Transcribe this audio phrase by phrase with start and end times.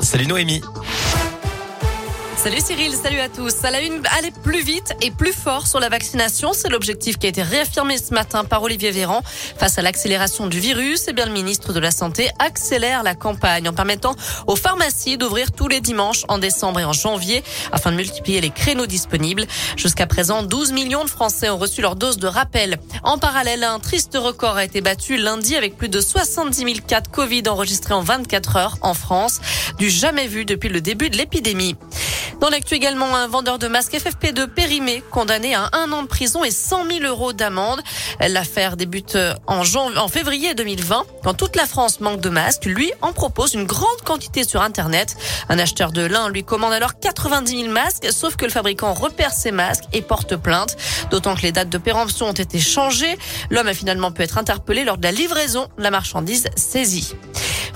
[0.00, 0.62] Salut Noémie.
[2.48, 3.62] Salut Cyril, salut à tous.
[3.62, 7.26] À la une, aller plus vite et plus fort sur la vaccination, c'est l'objectif qui
[7.26, 9.20] a été réaffirmé ce matin par Olivier Véran.
[9.58, 13.68] Face à l'accélération du virus, eh bien le ministre de la Santé accélère la campagne
[13.68, 14.14] en permettant
[14.46, 18.48] aux pharmacies d'ouvrir tous les dimanches en décembre et en janvier afin de multiplier les
[18.48, 19.44] créneaux disponibles.
[19.76, 22.78] Jusqu'à présent, 12 millions de Français ont reçu leur dose de rappel.
[23.02, 27.02] En parallèle, un triste record a été battu lundi avec plus de 70 000 cas
[27.02, 29.38] de Covid enregistrés en 24 heures en France,
[29.76, 31.76] du jamais vu depuis le début de l'épidémie.
[32.40, 36.44] Dans l'actu également, un vendeur de masques FFP2 périmé, condamné à un an de prison
[36.44, 37.82] et 100 000 euros d'amende.
[38.20, 41.04] L'affaire débute en, janvier, en février 2020.
[41.24, 45.16] Quand toute la France manque de masques, lui en propose une grande quantité sur Internet.
[45.48, 49.32] Un acheteur de lin lui commande alors 90 000 masques, sauf que le fabricant repère
[49.32, 50.76] ses masques et porte plainte.
[51.10, 53.18] D'autant que les dates de péremption ont été changées.
[53.50, 57.14] L'homme a finalement pu être interpellé lors de la livraison de la marchandise saisie.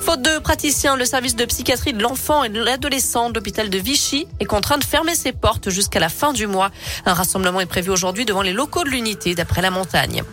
[0.05, 3.79] Faute de praticiens, le service de psychiatrie de l'enfant et de l'adolescent de l'hôpital de
[3.79, 6.73] Vichy est contraint de fermer ses portes jusqu'à la fin du mois.
[7.07, 10.25] Un rassemblement est prévu aujourd'hui devant les locaux de l'unité d'après la montagne.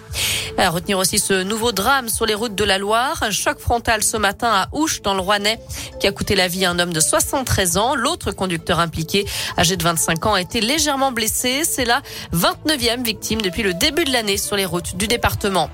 [0.58, 3.22] À retenir aussi ce nouveau drame sur les routes de la Loire.
[3.22, 5.60] Un choc frontal ce matin à Ouche dans le Rouennais
[6.00, 7.94] qui a coûté la vie à un homme de 73 ans.
[7.94, 11.62] L'autre conducteur impliqué, âgé de 25 ans, a été légèrement blessé.
[11.64, 12.02] C'est la
[12.34, 15.70] 29e victime depuis le début de l'année sur les routes du département.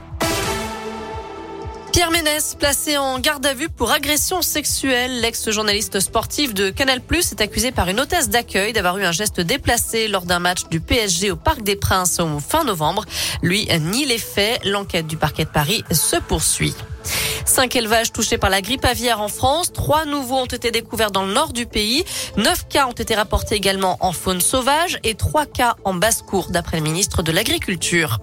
[1.96, 5.22] Pierre Ménès, placé en garde à vue pour agression sexuelle.
[5.22, 9.40] L'ex-journaliste sportif de Canal Plus est accusé par une hôtesse d'accueil d'avoir eu un geste
[9.40, 13.06] déplacé lors d'un match du PSG au Parc des Princes au fin novembre.
[13.42, 14.60] Lui nie les faits.
[14.66, 16.76] L'enquête du parquet de Paris se poursuit.
[17.46, 19.72] Cinq élevages touchés par la grippe aviaire en France.
[19.72, 22.04] Trois nouveaux ont été découverts dans le nord du pays.
[22.36, 26.76] Neuf cas ont été rapportés également en faune sauvage et trois cas en basse-cour, d'après
[26.76, 28.20] le ministre de l'Agriculture.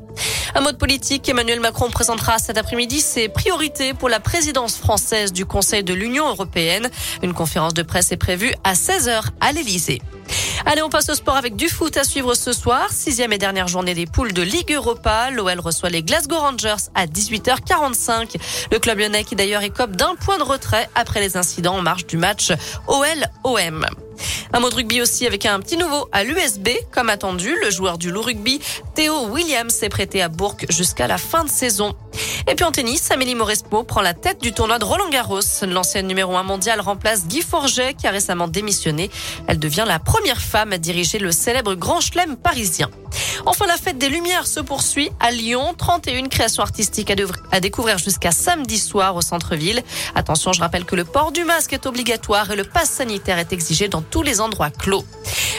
[0.55, 5.47] Un mode politique, Emmanuel Macron présentera cet après-midi ses priorités pour la présidence française du
[5.47, 6.91] Conseil de l'Union européenne.
[7.23, 10.03] Une conférence de presse est prévue à 16h à l'Elysée.
[10.67, 12.89] Allez, on passe au sport avec du foot à suivre ce soir.
[12.91, 15.31] Sixième et dernière journée des poules de Ligue Europa.
[15.31, 18.37] L'OL reçoit les Glasgow Rangers à 18h45.
[18.71, 22.07] Le club lyonnais qui d'ailleurs écope d'un point de retrait après les incidents en marge
[22.07, 22.53] du match
[22.89, 23.87] OL-OM.
[24.53, 26.69] Un mot de rugby aussi avec un petit nouveau à l'USB.
[26.91, 28.61] Comme attendu, le joueur du loup rugby,
[28.95, 31.95] Théo Williams, s'est prêté à Bourg jusqu'à la fin de saison.
[32.47, 35.41] Et puis en tennis, Amélie Mauresmo prend la tête du tournoi de Roland Garros.
[35.67, 39.11] L'ancienne numéro 1 mondiale remplace Guy Forget qui a récemment démissionné.
[39.47, 42.91] Elle devient la première femme à diriger le célèbre Grand Chelem parisien.
[43.45, 45.75] Enfin, la fête des Lumières se poursuit à Lyon.
[45.77, 47.13] 31 créations artistiques
[47.51, 49.83] à, découvrir jusqu'à samedi soir au centre-ville.
[50.15, 53.53] Attention, je rappelle que le port du masque est obligatoire et le pass sanitaire est
[53.53, 55.05] exigé dans tous les endroits clos.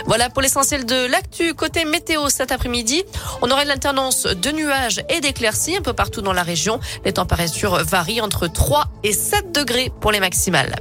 [0.06, 1.54] Voilà pour l'essentiel de l'actu.
[1.54, 3.04] Côté météo cet après-midi,
[3.42, 6.80] on aura une de nuages et d'éclaircies un peu partout dans la région.
[7.04, 10.76] Les températures varient entre 3 et 7 degrés pour les maximales.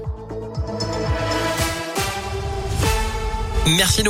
[3.66, 4.02] Merci.